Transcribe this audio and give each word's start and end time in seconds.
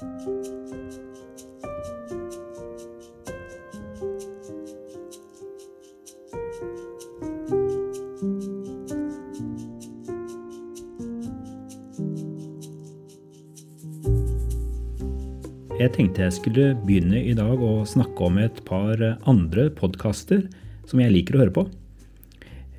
Jeg 0.00 0.08
tenkte 15.92 16.24
jeg 16.24 16.32
skulle 16.32 16.64
begynne 16.86 17.20
i 17.20 17.36
dag 17.36 17.60
å 17.60 17.84
snakke 17.84 18.24
om 18.24 18.40
et 18.40 18.64
par 18.64 18.96
andre 19.28 19.68
podkaster 19.76 20.46
som 20.88 21.04
jeg 21.04 21.12
liker 21.12 21.36
å 21.36 21.44
høre 21.44 21.56
på. 21.60 21.68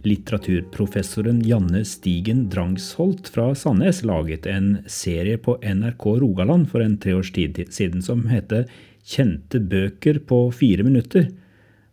Litteraturprofessoren 0.08 1.42
Janne 1.46 1.84
Stigen 1.86 2.48
Drangsholt 2.50 3.30
fra 3.34 3.50
Sandnes 3.56 4.02
laget 4.08 4.48
en 4.50 4.80
serie 4.90 5.38
på 5.38 5.58
NRK 5.62 6.06
Rogaland 6.24 6.70
for 6.72 6.84
en 6.84 6.98
tre 7.02 7.14
års 7.20 7.32
tid 7.36 7.60
siden 7.70 8.02
som 8.06 8.26
heter 8.32 8.66
Kjente 9.06 9.62
bøker 9.62 10.20
på 10.30 10.44
fire 10.54 10.86
minutter. 10.88 11.30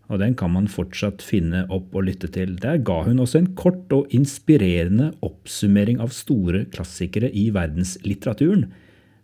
Og 0.09 0.21
den 0.23 0.35
kan 0.41 0.53
man 0.55 0.69
fortsatt 0.73 1.25
finne 1.25 1.67
opp 1.73 1.95
og 1.97 2.09
lytte 2.09 2.31
til. 2.33 2.57
Der 2.61 2.81
ga 2.81 3.03
hun 3.05 3.21
også 3.21 3.43
en 3.43 3.53
kort 3.59 3.93
og 3.93 4.13
inspirerende 4.17 5.13
oppsummering 5.25 6.01
av 6.01 6.13
store 6.17 6.67
klassikere 6.73 7.33
i 7.33 7.49
verdenslitteraturen 7.53 8.69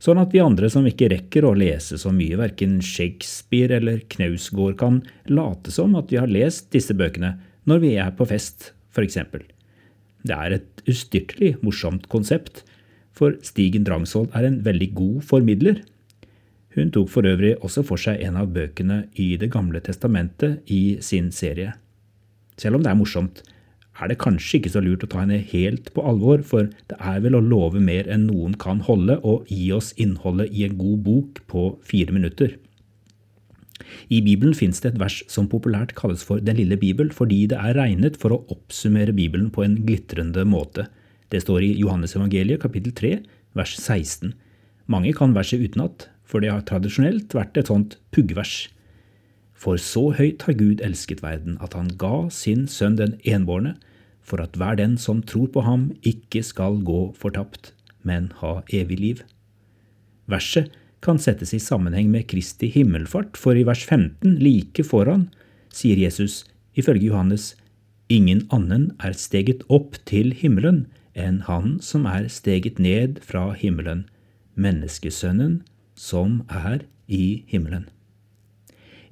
sånn 0.04 0.20
at 0.20 0.34
vi 0.34 0.42
andre 0.42 0.68
som 0.72 0.86
ikke 0.88 1.08
rekker 1.12 1.46
å 1.48 1.54
lese 1.56 1.98
så 2.00 2.12
mye, 2.14 2.36
verken 2.38 2.76
Shakespeare 2.84 3.78
eller 3.78 4.02
Knausgård, 4.12 4.76
kan 4.80 5.00
late 5.30 5.72
som 5.72 5.94
at 5.98 6.12
vi 6.12 6.20
har 6.20 6.30
lest 6.30 6.70
disse 6.74 6.96
bøkene 6.96 7.34
når 7.68 7.80
vi 7.80 7.94
er 8.00 8.10
på 8.16 8.26
fest, 8.28 8.73
f.eks. 8.94 9.18
Det 10.24 10.36
er 10.36 10.56
et 10.56 10.84
ustyrtelig 10.88 11.56
morsomt 11.64 12.08
konsept, 12.12 12.62
for 13.14 13.36
Stigen 13.46 13.84
Drangsvold 13.86 14.32
er 14.34 14.48
en 14.48 14.62
veldig 14.66 14.90
god 14.96 15.18
formidler. 15.28 15.82
Hun 16.74 16.90
tok 16.90 17.10
for 17.12 17.26
øvrig 17.28 17.54
også 17.62 17.84
for 17.86 18.00
seg 18.00 18.22
en 18.24 18.38
av 18.40 18.50
bøkene 18.54 19.04
i 19.14 19.36
Det 19.38 19.50
gamle 19.52 19.78
testamentet 19.84 20.64
i 20.66 20.98
sin 21.00 21.30
serie. 21.30 21.76
Selv 22.58 22.78
om 22.78 22.82
det 22.82 22.90
er 22.90 22.98
morsomt, 22.98 23.42
er 23.94 24.10
det 24.10 24.18
kanskje 24.18 24.58
ikke 24.58 24.72
så 24.74 24.82
lurt 24.82 25.04
å 25.06 25.10
ta 25.10 25.22
henne 25.22 25.38
helt 25.52 25.92
på 25.94 26.02
alvor, 26.02 26.42
for 26.42 26.66
det 26.90 26.98
er 26.98 27.20
vel 27.22 27.38
å 27.38 27.44
love 27.44 27.78
mer 27.78 28.08
enn 28.10 28.26
noen 28.26 28.56
kan 28.58 28.82
holde, 28.82 29.20
og 29.22 29.46
gi 29.46 29.70
oss 29.74 29.92
innholdet 30.00 30.50
i 30.50 30.64
en 30.66 30.74
god 30.78 31.04
bok 31.06 31.42
på 31.50 31.68
fire 31.86 32.14
minutter. 32.14 32.56
I 34.08 34.20
Bibelen 34.22 34.54
fins 34.54 34.78
det 34.80 34.92
et 34.92 35.00
vers 35.02 35.16
som 35.30 35.48
populært 35.50 35.94
kalles 35.98 36.22
for 36.26 36.42
Den 36.42 36.58
lille 36.60 36.76
bibel, 36.78 37.10
fordi 37.10 37.44
det 37.50 37.58
er 37.58 37.74
regnet 37.78 38.18
for 38.20 38.34
å 38.34 38.42
oppsummere 38.54 39.14
Bibelen 39.16 39.50
på 39.50 39.64
en 39.64 39.80
glitrende 39.86 40.44
måte. 40.46 40.86
Det 41.32 41.42
står 41.42 41.64
i 41.66 41.74
Johannes 41.80 42.14
evangeliet 42.14 42.62
kapittel 42.62 42.94
3, 42.94 43.16
vers 43.58 43.74
16. 43.80 44.34
Mange 44.86 45.14
kan 45.16 45.34
verset 45.34 45.64
utenat, 45.64 46.08
for 46.24 46.44
det 46.44 46.52
har 46.52 46.62
tradisjonelt 46.68 47.34
vært 47.34 47.58
et 47.58 47.70
sånt 47.72 47.98
puggvers. 48.14 48.68
For 49.54 49.80
så 49.80 50.10
høyt 50.18 50.44
har 50.46 50.58
Gud 50.60 50.82
elsket 50.84 51.22
verden, 51.24 51.58
at 51.64 51.74
han 51.74 51.90
ga 51.98 52.28
sin 52.30 52.68
sønn 52.70 52.98
den 53.00 53.16
enbårne, 53.24 53.74
for 54.24 54.40
at 54.40 54.56
hver 54.56 54.78
den 54.80 54.96
som 55.00 55.22
tror 55.22 55.50
på 55.52 55.64
ham, 55.66 55.90
ikke 56.06 56.42
skal 56.44 56.80
gå 56.84 57.12
fortapt, 57.18 57.72
men 58.02 58.30
ha 58.40 58.60
evig 58.72 59.00
liv. 59.00 59.22
Verset 60.30 60.72
kan 61.04 61.20
settes 61.20 61.52
i 61.54 61.60
sammenheng 61.62 62.08
med 62.12 62.26
Kristi 62.30 62.70
himmelfart, 62.72 63.36
for 63.36 63.56
i 63.56 63.66
vers 63.66 63.84
15, 63.84 64.38
like 64.40 64.84
foran, 64.86 65.28
sier 65.74 66.00
Jesus 66.00 66.42
ifølge 66.74 67.10
Johannes, 67.10 67.52
ingen 68.08 68.44
annen 68.54 68.90
er 69.04 69.14
steget 69.16 69.62
opp 69.72 69.98
til 70.08 70.32
himmelen 70.36 70.84
enn 71.14 71.42
han 71.46 71.78
som 71.84 72.08
er 72.10 72.26
steget 72.32 72.80
ned 72.82 73.20
fra 73.22 73.52
himmelen, 73.58 74.04
menneskesønnen 74.58 75.60
som 75.94 76.42
er 76.50 76.84
i 77.06 77.44
himmelen. 77.50 77.86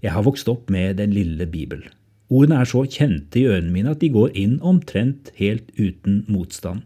Jeg 0.03 0.17
har 0.17 0.25
vokst 0.27 0.49
opp 0.51 0.71
med 0.71 0.99
Den 0.99 1.13
lille 1.15 1.47
bibel. 1.47 1.85
Ordene 2.33 2.63
er 2.63 2.67
så 2.67 2.83
kjente 2.89 3.39
i 3.39 3.47
ørene 3.47 3.71
mine 3.71 3.93
at 3.93 4.01
de 4.03 4.11
går 4.11 4.33
inn 4.39 4.57
omtrent 4.67 5.31
helt 5.39 5.69
uten 5.79 6.25
motstand. 6.27 6.83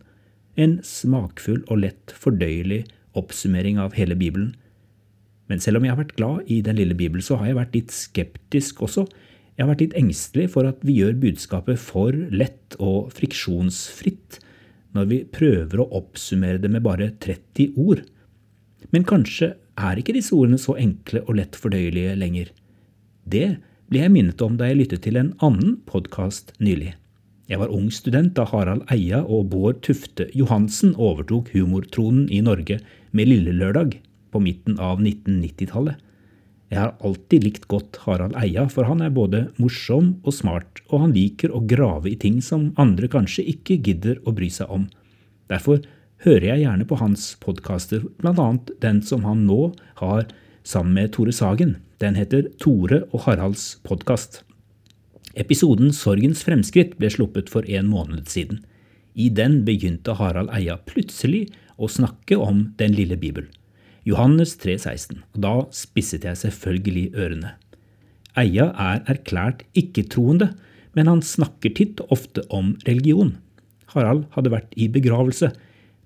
En 0.57 0.81
smakfull 0.85 1.63
og 1.71 1.81
lett 1.85 2.13
fordøyelig 2.13 2.83
oppsummering 3.17 3.79
av 3.81 3.97
hele 3.97 4.17
Bibelen. 4.19 4.53
Men 5.51 5.63
selv 5.63 5.79
om 5.79 5.87
jeg 5.87 5.95
har 5.95 6.01
vært 6.01 6.17
glad 6.19 6.51
i 6.51 6.61
Den 6.65 6.79
lille 6.79 6.97
bibel, 6.99 7.23
så 7.23 7.39
har 7.39 7.51
jeg 7.51 7.59
vært 7.61 7.77
litt 7.77 7.95
skeptisk 7.95 8.83
også. 8.87 9.07
Jeg 9.57 9.65
har 9.65 9.71
vært 9.73 9.85
litt 9.87 9.97
engstelig 9.99 10.51
for 10.53 10.69
at 10.69 10.83
vi 10.85 10.99
gjør 10.99 11.17
budskapet 11.23 11.81
for 11.81 12.13
lett 12.13 12.77
og 12.83 13.13
friksjonsfritt 13.17 14.41
når 14.97 15.09
vi 15.11 15.23
prøver 15.29 15.81
å 15.81 15.91
oppsummere 15.99 16.61
det 16.61 16.71
med 16.73 16.85
bare 16.85 17.11
30 17.21 17.77
ord. 17.81 18.03
Men 18.93 19.07
kanskje 19.09 19.55
er 19.77 20.01
ikke 20.01 20.15
disse 20.17 20.35
ordene 20.37 20.61
så 20.61 20.77
enkle 20.81 21.23
og 21.27 21.37
lett 21.39 21.57
fordøyelige 21.59 22.15
lenger. 22.17 22.53
Det 23.25 23.49
ble 23.91 24.03
jeg 24.03 24.13
minnet 24.15 24.43
om 24.45 24.57
da 24.59 24.69
jeg 24.71 24.81
lyttet 24.81 25.05
til 25.07 25.19
en 25.21 25.35
annen 25.45 25.77
podkast 25.89 26.55
nylig. 26.63 26.95
Jeg 27.47 27.61
var 27.61 27.71
ung 27.71 27.91
student 27.95 28.33
da 28.35 28.47
Harald 28.51 28.89
Eia 28.91 29.21
og 29.23 29.53
Bård 29.53 29.79
Tufte 29.87 30.27
Johansen 30.35 30.97
overtok 30.99 31.53
humortronen 31.55 32.27
i 32.33 32.41
Norge 32.43 32.81
med 33.15 33.31
Lille 33.31 33.55
Lørdag 33.55 34.01
på 34.37 34.45
midten 34.45 34.77
av 34.83 35.01
1990-tallet. 35.01 35.97
Jeg 36.69 36.83
har 36.83 36.97
alltid 37.07 37.45
likt 37.47 37.69
godt 37.71 38.01
Harald 38.05 38.35
Eia, 38.37 38.67
for 38.69 38.89
han 38.91 39.01
er 39.05 39.15
både 39.15 39.45
morsom 39.63 40.17
og 40.27 40.35
smart, 40.35 40.83
og 40.91 41.05
han 41.05 41.15
liker 41.15 41.55
å 41.55 41.63
grave 41.65 42.11
i 42.11 42.19
ting 42.19 42.41
som 42.43 42.73
andre 42.81 43.09
kanskje 43.09 43.47
ikke 43.55 43.79
gidder 43.87 44.19
å 44.27 44.35
bry 44.35 44.51
seg 44.51 44.73
om. 44.75 44.89
Derfor 45.49 45.85
hører 46.27 46.49
jeg 46.51 46.65
gjerne 46.65 46.89
på 46.91 46.99
hans 46.99 47.29
podkaster, 47.43 48.03
annet 48.27 48.73
den 48.83 49.01
som 49.07 49.25
han 49.29 49.47
nå 49.47 49.71
har 50.03 50.27
sammen 50.67 50.99
med 50.99 51.15
Tore 51.15 51.33
Sagen. 51.33 51.77
Den 52.03 52.19
heter 52.19 52.51
Tore 52.61 53.05
og 53.13 53.29
Haralds 53.29 53.77
podkast. 53.87 54.43
Episoden 55.39 55.95
Sorgens 55.95 56.43
fremskritt 56.45 56.97
ble 56.99 57.13
sluppet 57.15 57.53
for 57.53 57.69
en 57.71 57.87
måned 57.93 58.27
siden. 58.33 58.65
I 59.15 59.31
den 59.31 59.63
begynte 59.65 60.17
Harald 60.19 60.51
Eia 60.53 60.81
plutselig 60.83 61.47
å 61.79 61.89
snakke 61.89 62.37
om 62.41 62.73
Den 62.81 62.97
lille 62.97 63.17
bibel. 63.21 63.47
Johannes 64.07 64.55
3,16, 64.63 65.19
og 65.35 65.41
da 65.43 65.55
spisset 65.75 66.25
jeg 66.29 66.39
selvfølgelig 66.39 67.09
ørene. 67.19 67.57
Eia 68.39 68.69
er 68.71 69.03
erklært 69.11 69.65
ikke-troende, 69.75 70.53
men 70.95 71.11
han 71.11 71.25
snakker 71.25 71.75
titt 71.75 71.99
og 72.05 72.15
ofte 72.15 72.45
om 72.55 72.77
religion. 72.87 73.35
Harald 73.91 74.29
hadde 74.37 74.53
vært 74.53 74.77
i 74.79 74.87
begravelse, 74.93 75.51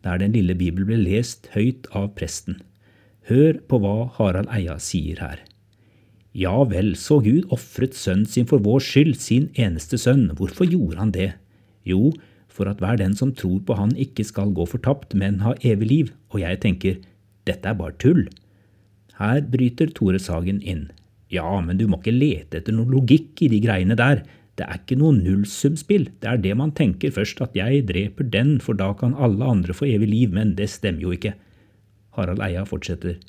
der 0.00 0.16
Den 0.16 0.32
lille 0.32 0.54
bibel 0.56 0.86
ble 0.88 0.96
lest 0.96 1.50
høyt 1.52 1.90
av 1.92 2.14
presten. 2.16 2.62
Hør 3.28 3.60
på 3.68 3.82
hva 3.82 4.08
Harald 4.16 4.48
Eia 4.48 4.78
sier 4.80 5.20
her. 5.20 5.44
Ja 6.32 6.62
vel, 6.64 6.94
så 6.96 7.18
Gud 7.20 7.50
ofret 7.52 7.94
sønnen 7.98 8.24
sin 8.24 8.46
for 8.46 8.62
vår 8.64 8.80
skyld, 8.86 9.16
sin 9.20 9.50
eneste 9.58 9.98
sønn. 9.98 10.30
Hvorfor 10.38 10.64
gjorde 10.64 11.02
han 11.02 11.12
det? 11.12 11.32
Jo, 11.84 12.14
for 12.48 12.70
at 12.70 12.80
hver 12.80 12.96
den 12.96 13.16
som 13.18 13.34
tror 13.34 13.60
på 13.66 13.76
han 13.76 13.92
ikke 13.98 14.24
skal 14.24 14.54
gå 14.54 14.64
fortapt, 14.64 15.12
men 15.14 15.42
ha 15.44 15.52
evig 15.60 15.90
liv. 15.90 16.12
Og 16.30 16.40
jeg 16.40 16.60
tenker, 16.62 17.00
dette 17.48 17.70
er 17.70 17.78
bare 17.78 17.96
tull. 18.02 18.26
Her 19.20 19.40
bryter 19.52 19.92
Tore 19.96 20.20
Sagen 20.22 20.60
inn. 20.60 20.88
Ja, 21.30 21.60
men 21.62 21.78
du 21.78 21.86
må 21.88 22.00
ikke 22.00 22.16
lete 22.16 22.58
etter 22.58 22.74
noe 22.74 22.90
logikk 22.90 23.42
i 23.44 23.50
de 23.52 23.60
greiene 23.62 23.96
der. 23.98 24.24
Det 24.58 24.66
er 24.66 24.80
ikke 24.80 24.98
noe 25.00 25.16
nullsumspill. 25.16 26.08
Det 26.20 26.28
er 26.28 26.40
det 26.42 26.56
man 26.58 26.74
tenker 26.76 27.12
først, 27.14 27.40
at 27.44 27.54
jeg 27.56 27.86
dreper 27.88 28.26
den, 28.32 28.58
for 28.60 28.76
da 28.76 28.90
kan 28.98 29.14
alle 29.14 29.46
andre 29.46 29.76
få 29.76 29.88
evig 29.88 30.10
liv, 30.10 30.34
men 30.36 30.56
det 30.58 30.68
stemmer 30.72 31.06
jo 31.06 31.14
ikke. 31.16 31.36
Harald 32.16 32.42
Eia 32.44 32.66
fortsetter. 32.68 33.20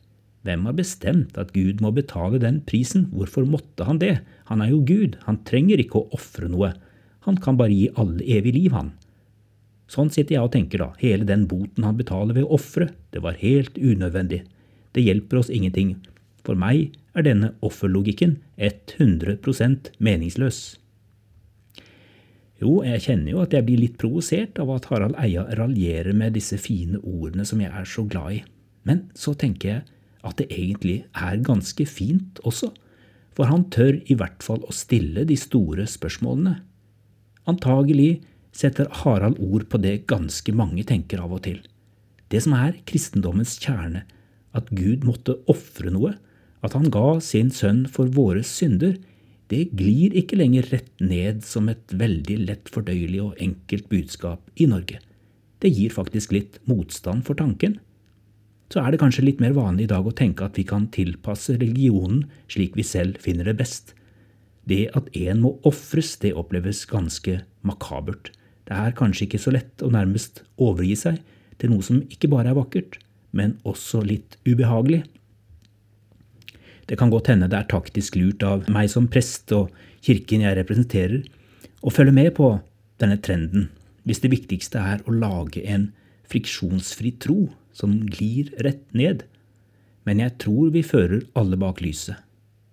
Hvem 0.41 0.65
har 0.65 0.75
bestemt 0.75 1.37
at 1.37 1.53
Gud 1.53 1.83
må 1.85 1.91
betale 1.93 2.41
den 2.41 2.63
prisen, 2.65 3.05
hvorfor 3.13 3.45
måtte 3.45 3.85
han 3.85 4.01
det, 4.01 4.15
han 4.49 4.63
er 4.63 4.71
jo 4.73 4.81
Gud, 4.87 5.19
han 5.27 5.37
trenger 5.45 5.83
ikke 5.83 6.01
å 6.01 6.17
ofre 6.17 6.49
noe, 6.49 6.71
han 7.27 7.37
kan 7.37 7.59
bare 7.59 7.75
gi 7.75 7.91
alle 8.01 8.25
evig 8.25 8.55
liv, 8.55 8.73
han. 8.73 8.89
Sånn 9.91 10.11
sitter 10.13 10.37
jeg 10.37 10.47
og 10.47 10.53
tenker, 10.53 10.79
da, 10.79 10.93
hele 11.01 11.27
den 11.27 11.47
boten 11.51 11.83
han 11.83 11.97
betaler 11.99 12.37
ved 12.37 12.47
å 12.47 12.55
ofre, 12.55 12.93
det 13.11 13.23
var 13.25 13.39
helt 13.41 13.75
unødvendig, 13.75 14.45
det 14.95 15.03
hjelper 15.03 15.41
oss 15.41 15.51
ingenting, 15.51 15.97
for 16.47 16.55
meg 16.55 16.93
er 17.17 17.25
denne 17.27 17.51
offerlogikken 17.65 18.37
100% 18.55 19.91
meningsløs. 19.99 20.61
Jo, 22.61 22.77
jeg 22.85 23.03
kjenner 23.03 23.33
jo 23.33 23.41
at 23.41 23.55
jeg 23.55 23.65
blir 23.67 23.81
litt 23.81 23.97
provosert 23.99 24.59
av 24.61 24.69
at 24.75 24.87
Harald 24.91 25.17
Eia 25.19 25.47
raljerer 25.57 26.13
med 26.15 26.37
disse 26.37 26.59
fine 26.61 27.01
ordene 27.01 27.43
som 27.47 27.59
jeg 27.63 27.73
er 27.73 27.87
så 27.89 28.05
glad 28.07 28.37
i, 28.37 28.41
men 28.87 29.07
så 29.17 29.33
tenker 29.35 29.73
jeg 29.73 29.83
at 30.21 30.37
det 30.37 30.51
egentlig 30.53 31.01
er 31.17 31.41
ganske 31.43 31.87
fint 31.89 32.39
også, 32.47 32.69
for 33.35 33.49
han 33.49 33.65
tør 33.73 33.97
i 34.05 34.15
hvert 34.15 34.43
fall 34.45 34.61
å 34.67 34.75
stille 34.75 35.25
de 35.27 35.37
store 35.39 35.87
spørsmålene. 35.89 36.59
Antagelig 37.49 38.21
setter 38.55 38.89
Harald 39.01 39.39
ord 39.39 39.67
på 39.71 39.79
det 39.81 40.07
ganske 40.11 40.53
mange 40.55 40.83
tenker 40.87 41.23
av 41.23 41.35
og 41.37 41.43
til. 41.47 41.61
Det 42.31 42.41
som 42.43 42.55
er 42.55 42.79
kristendommens 42.87 43.57
kjerne, 43.59 44.05
at 44.55 44.67
Gud 44.75 45.05
måtte 45.07 45.37
ofre 45.51 45.91
noe, 45.93 46.15
at 46.61 46.75
han 46.77 46.91
ga 46.93 47.19
sin 47.23 47.49
sønn 47.53 47.85
for 47.89 48.11
våre 48.11 48.43
synder, 48.45 48.97
det 49.51 49.73
glir 49.75 50.13
ikke 50.15 50.37
lenger 50.39 50.69
rett 50.71 50.91
ned 51.03 51.41
som 51.43 51.67
et 51.71 51.91
veldig 51.91 52.37
lett 52.47 52.69
fordøyelig 52.71 53.23
og 53.25 53.39
enkelt 53.43 53.89
budskap 53.91 54.45
i 54.55 54.67
Norge. 54.71 55.01
Det 55.61 55.71
gir 55.75 55.91
faktisk 55.93 56.31
litt 56.31 56.59
motstand 56.69 57.25
for 57.27 57.37
tanken. 57.37 57.79
så 58.71 58.79
er 58.79 58.93
det 58.93 59.01
kanskje 59.01 59.25
litt 59.25 59.41
mer 59.43 59.51
vanlig 59.51 59.83
i 59.83 59.91
dag 59.91 60.05
å 60.07 60.13
tenke 60.15 60.45
at 60.45 60.55
vi 60.55 60.63
kan 60.63 60.85
tilpasse 60.95 61.57
religionen 61.57 62.21
slik 62.47 62.77
vi 62.79 62.85
selv 62.87 63.17
finner 63.19 63.43
det 63.43 63.57
best. 63.59 63.91
Det 64.63 64.87
at 64.95 65.09
en 65.11 65.41
må 65.43 65.57
ofres, 65.67 66.15
det 66.15 66.31
oppleves 66.39 66.85
ganske 66.87 67.41
makabert. 67.67 68.31
Det 68.67 68.77
er 68.77 68.97
kanskje 68.97 69.27
ikke 69.27 69.41
så 69.41 69.53
lett 69.53 69.83
å 69.83 69.91
nærmest 69.93 70.43
overgi 70.61 70.97
seg 70.99 71.21
til 71.61 71.73
noe 71.73 71.85
som 71.85 72.01
ikke 72.13 72.29
bare 72.31 72.51
er 72.51 72.57
vakkert, 72.57 72.97
men 73.31 73.57
også 73.67 74.03
litt 74.05 74.37
ubehagelig. 74.47 75.03
Det 76.89 76.97
kan 76.99 77.11
godt 77.13 77.29
hende 77.31 77.47
det 77.51 77.59
er 77.59 77.69
taktisk 77.71 78.17
lurt 78.19 78.43
av 78.43 78.65
meg 78.71 78.89
som 78.91 79.07
prest 79.11 79.51
og 79.55 79.71
kirken 80.03 80.43
jeg 80.43 80.57
representerer, 80.57 81.21
å 81.81 81.93
følge 81.93 82.13
med 82.13 82.33
på 82.37 82.49
denne 83.01 83.17
trenden, 83.23 83.69
hvis 84.05 84.21
det 84.21 84.33
viktigste 84.33 84.81
er 84.81 85.05
å 85.05 85.13
lage 85.15 85.63
en 85.65 85.89
friksjonsfri 86.29 87.13
tro 87.21 87.47
som 87.75 87.95
glir 88.11 88.51
rett 88.65 88.83
ned. 88.97 89.23
Men 90.05 90.21
jeg 90.21 90.37
tror 90.41 90.73
vi 90.73 90.83
fører 90.85 91.23
alle 91.37 91.57
bak 91.61 91.81
lyset, 91.85 92.17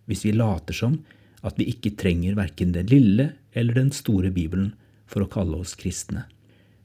hvis 0.09 0.25
vi 0.27 0.35
later 0.37 0.77
som 0.77 0.99
at 1.47 1.59
vi 1.61 1.69
ikke 1.71 1.95
trenger 2.01 2.37
verken 2.39 2.73
den 2.75 2.89
lille 2.91 3.31
eller 3.55 3.77
den 3.77 3.93
store 3.95 4.33
Bibelen 4.35 4.73
for 5.09 5.25
å 5.25 5.31
kalle 5.33 5.59
oss 5.59 5.75
kristne. 5.79 6.27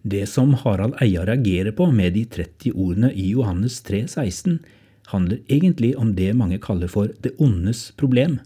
Det 0.03 0.25
som 0.27 0.55
Harald 0.63 0.97
Eia 1.03 1.23
reagerer 1.27 1.71
på 1.75 1.87
med 1.95 2.15
de 2.17 2.25
30 2.27 2.73
ordene 2.73 3.11
i 3.15 3.29
Johannes 3.31 3.77
3, 3.87 4.01
16, 4.11 4.57
handler 5.11 5.43
egentlig 5.51 5.93
om 5.99 6.15
det 6.15 6.33
mange 6.35 6.59
kaller 6.63 6.91
for 6.91 7.11
det 7.23 7.35
ondes 7.39 7.91
problem. 7.99 8.39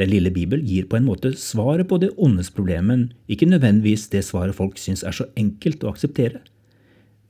Den 0.00 0.10
lille 0.10 0.30
Bibel 0.32 0.62
gir 0.64 0.86
på 0.88 0.96
en 0.96 1.06
måte 1.06 1.34
svaret 1.36 1.88
på 1.90 1.98
det 2.02 2.14
ondes 2.16 2.50
problem, 2.50 2.88
men 2.90 3.02
ikke 3.28 3.50
nødvendigvis 3.50 4.08
det 4.10 4.24
svaret 4.26 4.56
folk 4.56 4.78
syns 4.80 5.04
er 5.04 5.14
så 5.14 5.28
enkelt 5.38 5.84
å 5.84 5.92
akseptere. 5.92 6.40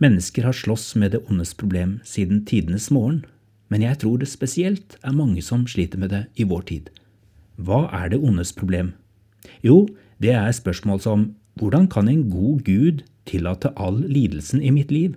Mennesker 0.00 0.46
har 0.46 0.56
slåss 0.56 0.94
med 0.96 1.12
det 1.12 1.24
ondes 1.28 1.52
problem 1.52 1.98
siden 2.08 2.44
tidenes 2.48 2.88
morgen, 2.94 3.24
men 3.68 3.82
jeg 3.84 4.00
tror 4.02 4.20
det 4.20 4.30
spesielt 4.30 4.96
er 5.04 5.16
mange 5.16 5.42
som 5.44 5.66
sliter 5.68 6.00
med 6.00 6.14
det 6.14 6.22
i 6.40 6.46
vår 6.48 6.62
tid. 6.70 6.88
Hva 7.60 7.84
er 7.92 8.14
det 8.14 8.22
ondes 8.24 8.54
problem? 8.56 8.94
Jo, 9.66 9.88
det 10.20 10.34
er 10.36 10.52
spørsmål 10.52 11.00
som 11.00 11.28
hvordan 11.60 11.88
kan 11.92 12.08
en 12.08 12.28
god 12.30 12.64
Gud 12.64 13.02
tillate 13.28 13.72
all 13.76 14.02
lidelsen 14.08 14.62
i 14.62 14.70
mitt 14.72 14.92
liv? 14.92 15.16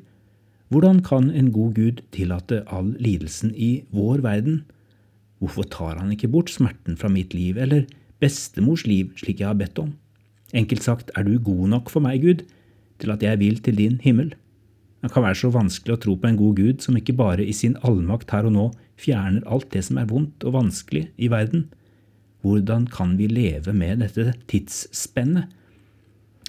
Hvordan 0.72 1.04
kan 1.06 1.30
en 1.30 1.52
god 1.54 1.76
Gud 1.76 2.02
tillate 2.12 2.64
all 2.68 2.96
lidelsen 3.00 3.52
i 3.56 3.84
vår 3.92 4.24
verden? 4.24 4.64
Hvorfor 5.40 5.68
tar 5.68 6.00
han 6.00 6.12
ikke 6.12 6.32
bort 6.32 6.50
smerten 6.50 6.98
fra 6.98 7.12
mitt 7.12 7.34
liv, 7.36 7.58
eller 7.58 7.84
bestemors 8.24 8.88
liv, 8.88 9.12
slik 9.20 9.44
jeg 9.44 9.52
har 9.52 9.60
bedt 9.60 9.80
om? 9.80 9.92
Enkelt 10.54 10.84
sagt, 10.84 11.12
er 11.16 11.28
du 11.28 11.38
god 11.38 11.68
nok 11.68 11.92
for 11.92 12.04
meg, 12.04 12.24
Gud, 12.24 12.46
til 13.00 13.12
at 13.12 13.24
jeg 13.24 13.40
vil 13.40 13.60
til 13.60 13.78
din 13.78 14.00
himmel? 14.02 14.34
Det 15.04 15.12
kan 15.12 15.26
være 15.26 15.36
så 15.36 15.52
vanskelig 15.52 15.98
å 15.98 16.00
tro 16.00 16.16
på 16.16 16.30
en 16.30 16.40
god 16.40 16.56
Gud 16.56 16.84
som 16.86 16.96
ikke 16.96 17.16
bare 17.20 17.44
i 17.44 17.52
sin 17.52 17.76
allmakt 17.84 18.32
her 18.32 18.48
og 18.48 18.56
nå 18.56 18.68
fjerner 18.96 19.44
alt 19.52 19.68
det 19.74 19.84
som 19.84 20.00
er 20.00 20.08
vondt 20.08 20.46
og 20.48 20.56
vanskelig 20.56 21.10
i 21.20 21.28
verden. 21.28 21.68
Hvordan 22.44 22.90
kan 22.92 23.16
vi 23.20 23.30
leve 23.32 23.74
med 23.76 24.04
dette 24.04 24.34
tidsspennet? 24.52 25.48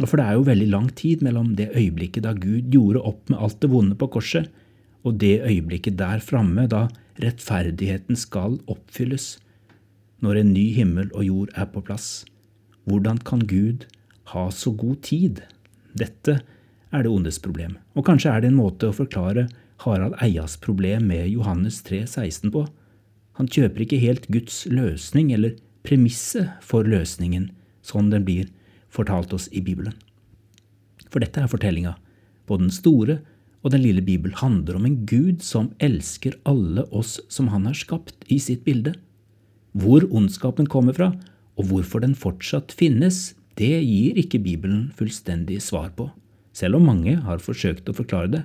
Og 0.03 0.09
For 0.11 0.19
det 0.19 0.27
er 0.27 0.35
jo 0.35 0.49
veldig 0.49 0.69
lang 0.73 0.89
tid 0.99 1.23
mellom 1.23 1.53
det 1.55 1.71
øyeblikket 1.71 2.25
da 2.27 2.33
Gud 2.35 2.73
gjorde 2.75 3.05
opp 3.07 3.31
med 3.31 3.39
alt 3.39 3.61
det 3.63 3.71
vonde 3.71 3.95
på 3.99 4.11
korset, 4.17 4.51
og 5.07 5.21
det 5.23 5.45
øyeblikket 5.47 5.99
der 6.01 6.23
framme 6.25 6.67
da 6.67 6.89
rettferdigheten 7.23 8.19
skal 8.19 8.59
oppfylles, 8.67 9.37
når 10.25 10.41
en 10.41 10.55
ny 10.57 10.65
himmel 10.75 11.13
og 11.13 11.27
jord 11.29 11.53
er 11.55 11.69
på 11.71 11.83
plass. 11.85 12.25
Hvordan 12.89 13.21
kan 13.23 13.45
Gud 13.47 13.87
ha 14.33 14.49
så 14.51 14.73
god 14.75 15.03
tid? 15.07 15.45
Dette 15.95 16.41
er 16.91 17.05
det 17.05 17.13
ondes 17.13 17.39
problem, 17.39 17.77
og 17.95 18.07
kanskje 18.09 18.33
er 18.33 18.43
det 18.43 18.51
en 18.51 18.59
måte 18.59 18.91
å 18.91 18.97
forklare 18.97 19.47
Harald 19.85 20.17
Eias 20.23 20.57
problem 20.59 21.07
med 21.11 21.29
Johannes 21.31 21.83
3, 21.87 22.03
16 22.09 22.51
på. 22.55 22.65
Han 23.39 23.51
kjøper 23.51 23.85
ikke 23.85 24.03
helt 24.03 24.27
Guds 24.33 24.65
løsning 24.71 25.33
eller 25.35 25.55
premisset 25.85 26.57
for 26.65 26.89
løsningen, 26.89 27.51
sånn 27.85 28.11
den 28.13 28.25
blir 28.27 28.49
fortalt 28.95 29.35
oss 29.37 29.51
i 29.53 29.61
Bibelen. 29.65 29.95
For 31.13 31.23
dette 31.23 31.43
er 31.43 31.51
fortellinga. 31.51 31.95
Både 32.49 32.67
den 32.67 32.75
store 32.75 33.19
og 33.65 33.73
den 33.73 33.85
lille 33.85 34.03
Bibel 34.05 34.35
handler 34.37 34.79
om 34.79 34.89
en 34.89 34.99
Gud 35.09 35.45
som 35.45 35.71
elsker 35.83 36.37
alle 36.49 36.85
oss 36.93 37.17
som 37.33 37.49
han 37.53 37.69
har 37.69 37.77
skapt 37.79 38.27
i 38.33 38.41
sitt 38.43 38.65
bilde. 38.67 38.95
Hvor 39.73 40.05
ondskapen 40.13 40.69
kommer 40.71 40.97
fra, 40.97 41.13
og 41.57 41.71
hvorfor 41.71 42.03
den 42.05 42.17
fortsatt 42.19 42.75
finnes, 42.75 43.35
det 43.59 43.73
gir 43.87 44.19
ikke 44.19 44.43
Bibelen 44.43 44.89
fullstendig 44.99 45.61
svar 45.63 45.93
på, 45.97 46.09
selv 46.55 46.81
om 46.81 46.89
mange 46.91 47.15
har 47.23 47.43
forsøkt 47.43 47.89
å 47.89 47.95
forklare 47.97 48.33
det. 48.33 48.43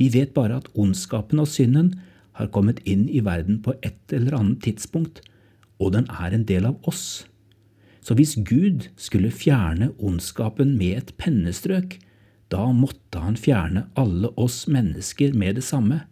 Vi 0.00 0.08
vet 0.12 0.32
bare 0.34 0.56
at 0.62 0.70
ondskapen 0.72 1.42
og 1.42 1.50
synden 1.52 1.92
har 2.40 2.48
kommet 2.54 2.80
inn 2.88 3.04
i 3.12 3.20
verden 3.24 3.60
på 3.62 3.76
et 3.84 4.16
eller 4.16 4.38
annet 4.38 4.62
tidspunkt, 4.64 5.20
og 5.82 5.96
den 5.96 6.06
er 6.10 6.34
en 6.34 6.46
del 6.46 6.68
av 6.70 6.78
oss. 6.88 7.24
Så 8.02 8.14
hvis 8.18 8.36
Gud 8.46 8.88
skulle 8.98 9.34
fjerne 9.34 9.92
ondskapen 9.98 10.76
med 10.78 10.96
et 10.98 11.12
pennestrøk, 11.18 11.98
da 12.52 12.68
måtte 12.76 13.22
han 13.22 13.38
fjerne 13.38 13.86
alle 13.98 14.32
oss 14.40 14.64
mennesker 14.68 15.34
med 15.38 15.58
det 15.58 15.64
samme. 15.66 16.02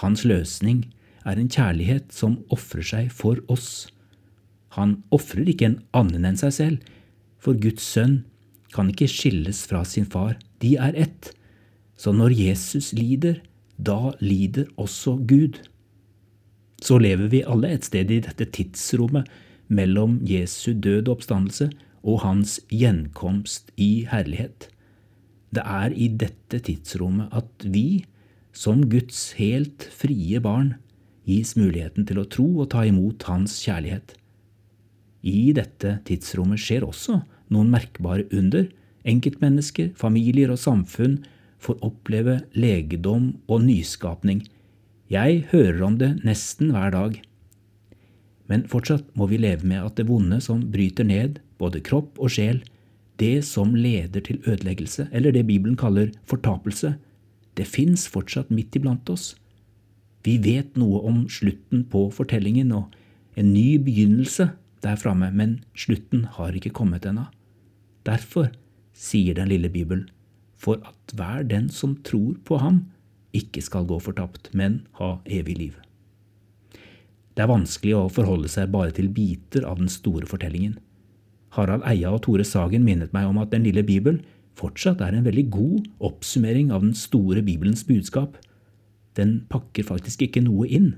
Hans 0.00 0.24
løsning 0.26 0.86
er 1.24 1.38
en 1.38 1.50
kjærlighet 1.50 2.12
som 2.12 2.40
ofrer 2.52 2.84
seg 2.84 3.12
for 3.14 3.40
oss. 3.52 3.86
Han 4.74 5.02
ofrer 5.14 5.46
ikke 5.48 5.70
en 5.70 5.80
annen 5.94 6.26
enn 6.26 6.40
seg 6.40 6.56
selv, 6.56 6.94
for 7.38 7.56
Guds 7.60 7.84
sønn 7.84 8.22
kan 8.74 8.88
ikke 8.90 9.08
skilles 9.10 9.62
fra 9.70 9.84
sin 9.86 10.08
far, 10.10 10.34
de 10.64 10.74
er 10.80 10.96
ett. 10.98 11.30
Så 11.94 12.10
når 12.16 12.34
Jesus 12.34 12.90
lider, 12.96 13.38
da 13.78 14.14
lider 14.18 14.66
også 14.80 15.16
Gud. 15.28 15.60
Så 16.82 16.98
lever 16.98 17.30
vi 17.32 17.44
alle 17.46 17.70
et 17.74 17.86
sted 17.86 18.10
i 18.10 18.20
dette 18.24 18.46
tidsrommet 18.54 19.28
mellom 19.68 20.18
Jesu 20.26 20.72
død 20.74 21.08
og 21.08 21.18
oppstandelse 21.18 21.70
og 22.04 22.20
hans 22.24 22.58
gjenkomst 22.72 23.70
i 23.80 24.06
herlighet. 24.10 24.68
Det 25.54 25.62
er 25.64 25.94
i 25.94 26.08
dette 26.08 26.60
tidsrommet 26.66 27.32
at 27.32 27.64
vi, 27.64 28.04
som 28.52 28.84
Guds 28.90 29.32
helt 29.38 29.86
frie 29.94 30.40
barn, 30.42 30.74
gis 31.24 31.54
muligheten 31.56 32.06
til 32.08 32.20
å 32.20 32.28
tro 32.28 32.46
og 32.60 32.70
ta 32.74 32.84
imot 32.84 33.24
Hans 33.30 33.56
kjærlighet. 33.64 34.16
I 35.24 35.54
dette 35.56 35.98
tidsrommet 36.04 36.60
skjer 36.60 36.84
også 36.84 37.22
noen 37.54 37.70
merkbare 37.72 38.26
under. 38.34 38.66
Enkeltmennesker, 39.08 39.92
familier 39.96 40.52
og 40.52 40.60
samfunn 40.60 41.22
får 41.64 41.80
oppleve 41.86 42.42
legedom 42.52 43.32
og 43.48 43.64
nyskapning. 43.64 44.42
Jeg 45.12 45.44
hører 45.50 45.82
om 45.84 45.98
det 46.00 46.24
nesten 46.24 46.70
hver 46.72 46.92
dag. 46.94 47.18
Men 48.48 48.64
fortsatt 48.68 49.04
må 49.16 49.28
vi 49.28 49.40
leve 49.40 49.66
med 49.68 49.84
at 49.84 49.98
det 49.98 50.08
vonde 50.08 50.40
som 50.44 50.62
bryter 50.72 51.04
ned 51.04 51.40
både 51.60 51.82
kropp 51.84 52.18
og 52.20 52.32
sjel, 52.32 52.62
det 53.20 53.44
som 53.46 53.74
leder 53.76 54.24
til 54.24 54.40
ødeleggelse, 54.48 55.06
eller 55.12 55.32
det 55.32 55.46
Bibelen 55.46 55.76
kaller 55.78 56.10
fortapelse, 56.26 56.96
det 57.54 57.68
fins 57.70 58.08
fortsatt 58.10 58.50
midt 58.50 58.74
iblant 58.74 59.08
oss. 59.12 59.34
Vi 60.24 60.38
vet 60.42 60.74
noe 60.80 61.02
om 61.06 61.24
slutten 61.30 61.84
på 61.92 62.08
fortellingen 62.10 62.72
og 62.74 62.96
en 63.38 63.52
ny 63.52 63.76
begynnelse 63.84 64.48
der 64.84 64.98
framme, 65.00 65.30
men 65.30 65.60
slutten 65.76 66.24
har 66.36 66.56
ikke 66.56 66.74
kommet 66.74 67.06
ennå. 67.06 67.28
Derfor 68.04 68.50
sier 68.92 69.36
den 69.36 69.52
lille 69.52 69.70
Bibelen, 69.72 70.08
for 70.56 70.80
at 70.84 71.14
hver 71.14 71.44
den 71.46 71.68
som 71.72 71.96
tror 72.06 72.34
på 72.44 72.58
ham, 72.58 72.84
ikke 73.34 73.62
skal 73.64 73.86
gå 73.88 73.98
fortapt, 74.02 74.50
men 74.54 74.82
ha 75.00 75.18
evig 75.26 75.58
liv. 75.58 75.74
Det 77.34 77.42
er 77.42 77.50
vanskelig 77.50 77.94
å 77.98 78.10
forholde 78.12 78.50
seg 78.50 78.70
bare 78.70 78.94
til 78.94 79.10
biter 79.10 79.66
av 79.66 79.80
den 79.80 79.90
store 79.90 80.28
fortellingen. 80.30 80.76
Harald 81.54 81.82
Eia 81.86 82.12
og 82.14 82.22
Tore 82.26 82.46
Sagen 82.46 82.84
minnet 82.86 83.12
meg 83.14 83.26
om 83.28 83.38
at 83.42 83.50
Den 83.50 83.66
lille 83.66 83.82
bibel 83.86 84.20
fortsatt 84.58 85.02
er 85.02 85.14
en 85.14 85.26
veldig 85.26 85.48
god 85.50 85.88
oppsummering 86.08 86.70
av 86.74 86.82
den 86.86 86.94
store 86.94 87.42
Bibelens 87.42 87.82
budskap. 87.86 88.38
Den 89.18 89.42
pakker 89.50 89.86
faktisk 89.86 90.22
ikke 90.26 90.42
noe 90.46 90.66
inn. 90.66 90.94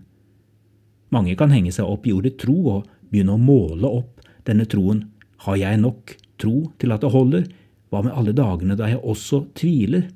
Mange 1.12 1.36
kan 1.38 1.52
henge 1.52 1.72
seg 1.72 1.88
opp 1.88 2.06
i 2.08 2.12
ordet 2.12 2.36
tro 2.40 2.56
og 2.74 2.88
begynne 3.10 3.36
å 3.36 3.40
måle 3.40 3.88
opp 4.00 4.24
denne 4.48 4.66
troen. 4.68 5.06
Har 5.44 5.56
jeg 5.60 5.80
nok 5.80 6.16
tro 6.40 6.72
til 6.80 6.92
at 6.92 7.04
det 7.04 7.12
holder? 7.12 7.48
Hva 7.92 8.02
med 8.04 8.16
alle 8.16 8.34
dagene 8.36 8.76
da 8.76 8.88
jeg 8.90 9.00
også 9.00 9.46
tviler? 9.56 10.08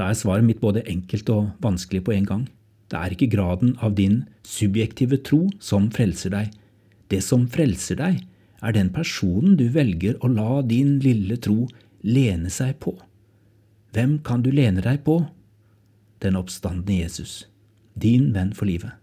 Da 0.00 0.08
er 0.08 0.16
svaret 0.16 0.46
mitt 0.48 0.62
både 0.62 0.80
enkelt 0.88 1.28
og 1.28 1.50
vanskelig 1.60 2.06
på 2.06 2.14
en 2.14 2.26
gang. 2.28 2.44
Det 2.88 2.96
er 2.96 3.12
ikke 3.12 3.28
graden 3.34 3.74
av 3.84 3.98
din 3.98 4.22
subjektive 4.48 5.18
tro 5.28 5.42
som 5.60 5.90
frelser 5.92 6.32
deg. 6.32 6.54
Det 7.12 7.20
som 7.26 7.44
frelser 7.52 8.00
deg, 8.00 8.22
er 8.64 8.72
den 8.76 8.88
personen 8.94 9.58
du 9.60 9.66
velger 9.72 10.16
å 10.24 10.30
la 10.32 10.62
din 10.64 10.96
lille 11.04 11.36
tro 11.36 11.68
lene 12.00 12.48
seg 12.52 12.78
på. 12.80 12.94
Hvem 13.92 14.18
kan 14.24 14.40
du 14.40 14.50
lene 14.54 14.80
deg 14.84 15.04
på? 15.04 15.18
Den 16.24 16.36
oppstandende 16.40 16.96
Jesus, 17.02 17.44
din 17.92 18.30
venn 18.32 18.54
for 18.56 18.70
livet. 18.70 18.96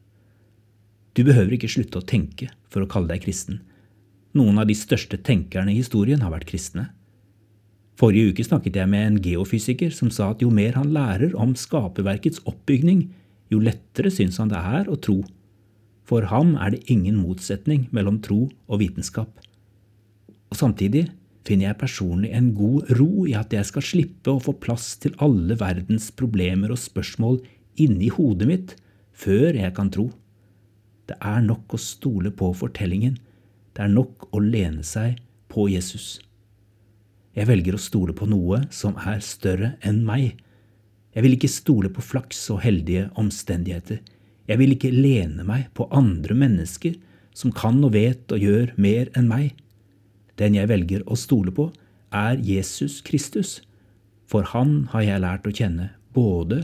Du 1.13 1.23
behøver 1.27 1.57
ikke 1.57 1.69
slutte 1.69 2.01
å 2.01 2.05
tenke 2.05 2.49
for 2.73 2.81
å 2.81 2.89
kalle 2.89 3.13
deg 3.13 3.25
kristen. 3.25 3.61
Noen 4.37 4.57
av 4.61 4.69
de 4.69 4.77
største 4.77 5.17
tenkerne 5.17 5.73
i 5.73 5.79
historien 5.79 6.21
har 6.25 6.33
vært 6.33 6.49
kristne. 6.49 6.89
Forrige 7.97 8.29
uke 8.31 8.43
snakket 8.45 8.75
jeg 8.77 8.89
med 8.91 9.05
en 9.07 9.21
geofysiker 9.25 9.93
som 9.93 10.11
sa 10.13 10.29
at 10.33 10.43
jo 10.43 10.51
mer 10.53 10.75
han 10.77 10.91
lærer 10.93 11.33
om 11.33 11.55
skaperverkets 11.57 12.43
oppbygning, 12.45 13.07
jo 13.49 13.57
lettere 13.63 14.11
syns 14.13 14.37
han 14.37 14.51
det 14.51 14.59
er 14.59 14.91
å 14.91 14.99
tro. 15.01 15.23
For 16.07 16.27
ham 16.29 16.53
er 16.61 16.75
det 16.75 16.85
ingen 16.93 17.17
motsetning 17.17 17.87
mellom 17.95 18.19
tro 18.23 18.45
og 18.67 18.81
vitenskap. 18.83 19.31
Og 20.47 20.59
samtidig 20.59 21.07
finner 21.47 21.71
jeg 21.71 21.79
personlig 21.81 22.29
en 22.37 22.51
god 22.55 22.91
ro 22.99 23.25
i 23.25 23.33
at 23.39 23.55
jeg 23.55 23.65
skal 23.65 23.85
slippe 23.89 24.33
å 24.33 24.43
få 24.43 24.53
plass 24.61 24.93
til 25.01 25.15
alle 25.23 25.57
verdens 25.59 26.11
problemer 26.13 26.73
og 26.75 26.81
spørsmål 26.81 27.41
inni 27.81 28.11
hodet 28.13 28.49
mitt 28.49 28.75
før 29.17 29.57
jeg 29.57 29.73
kan 29.73 29.89
tro. 29.93 30.11
Det 31.07 31.17
er 31.17 31.41
nok 31.41 31.73
å 31.73 31.81
stole 31.81 32.29
på 32.35 32.51
fortellingen. 32.61 33.17
Det 33.73 33.85
er 33.85 33.93
nok 33.93 34.29
å 34.35 34.43
lene 34.43 34.85
seg 34.85 35.17
på 35.49 35.69
Jesus. 35.71 36.17
Jeg 37.37 37.45
velger 37.45 37.75
å 37.77 37.81
stole 37.81 38.15
på 38.17 38.25
noe 38.25 38.63
som 38.73 38.95
er 38.97 39.19
større 39.21 39.75
enn 39.85 39.99
meg. 40.05 40.39
Jeg 41.13 41.21
vil 41.21 41.35
ikke 41.35 41.51
stole 41.53 41.91
på 41.93 42.01
flaks 42.01 42.39
og 42.53 42.63
heldige 42.63 43.11
omstendigheter. 43.19 43.99
Jeg 44.49 44.57
vil 44.57 44.73
ikke 44.73 44.89
lene 44.93 45.45
meg 45.45 45.67
på 45.77 45.85
andre 45.93 46.33
mennesker 46.37 46.95
som 47.37 47.53
kan 47.53 47.77
og 47.85 47.93
vet 47.93 48.33
og 48.33 48.41
gjør 48.41 48.73
mer 48.81 49.11
enn 49.13 49.29
meg. 49.29 49.51
Den 50.41 50.57
jeg 50.57 50.69
velger 50.71 51.05
å 51.05 51.17
stole 51.19 51.53
på, 51.53 51.69
er 52.09 52.41
Jesus 52.41 53.03
Kristus, 53.05 53.59
for 54.25 54.47
han 54.55 54.87
har 54.93 55.05
jeg 55.05 55.21
lært 55.21 55.45
å 55.45 55.53
kjenne 55.53 55.91
både 56.17 56.63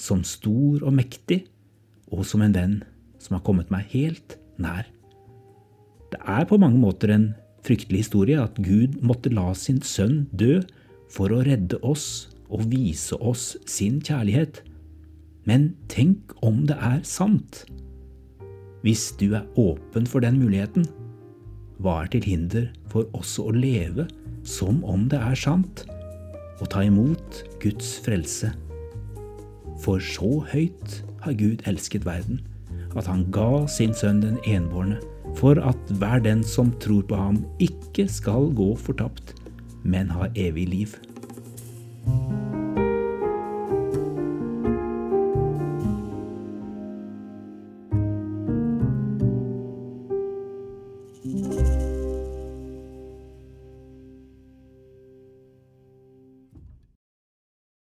som 0.00 0.22
stor 0.24 0.80
og 0.80 0.94
mektig, 0.96 1.44
og 2.08 2.24
som 2.24 2.44
en 2.44 2.54
venn 2.54 2.76
som 3.20 3.36
har 3.36 3.44
kommet 3.44 3.72
meg 3.74 3.90
helt 3.92 4.38
nær. 4.56 4.86
Det 6.12 6.20
er 6.20 6.46
på 6.48 6.60
mange 6.62 6.80
måter 6.80 7.12
en 7.12 7.32
fryktelig 7.64 8.04
historie 8.04 8.40
at 8.40 8.58
Gud 8.60 8.98
måtte 9.04 9.32
la 9.32 9.52
sin 9.56 9.80
sønn 9.84 10.24
dø 10.36 10.60
for 11.12 11.32
å 11.32 11.42
redde 11.46 11.80
oss 11.86 12.28
og 12.52 12.66
vise 12.72 13.16
oss 13.24 13.54
sin 13.70 14.00
kjærlighet. 14.04 14.60
Men 15.48 15.72
tenk 15.92 16.34
om 16.44 16.64
det 16.68 16.76
er 16.80 17.00
sant? 17.08 17.64
Hvis 18.84 19.10
du 19.20 19.32
er 19.36 19.46
åpen 19.60 20.08
for 20.08 20.24
den 20.24 20.36
muligheten, 20.40 20.84
hva 21.80 22.02
er 22.04 22.12
til 22.12 22.24
hinder 22.24 22.68
for 22.92 23.08
også 23.16 23.48
å 23.48 23.56
leve 23.56 24.06
som 24.46 24.82
om 24.84 25.08
det 25.10 25.20
er 25.20 25.38
sant, 25.38 25.86
og 26.60 26.68
ta 26.72 26.84
imot 26.84 27.42
Guds 27.64 27.96
frelse? 28.04 28.52
For 29.82 30.00
så 30.04 30.36
høyt 30.52 31.00
har 31.24 31.36
Gud 31.40 31.64
elsket 31.68 32.04
verden, 32.06 32.42
at 32.94 33.08
han 33.10 33.24
ga 33.34 33.64
sin 33.72 33.96
sønn 33.96 34.20
den 34.22 34.36
enbårne 34.46 35.00
for 35.38 35.58
at 35.60 35.94
hver 35.98 36.22
den 36.24 36.44
som 36.44 36.72
tror 36.80 37.02
på 37.08 37.18
ham, 37.18 37.42
ikke 37.58 38.08
skal 38.08 38.52
gå 38.56 38.74
fortapt, 38.76 39.34
men 39.84 40.12
ha 40.12 40.30
evig 40.36 40.68
liv. 40.68 40.96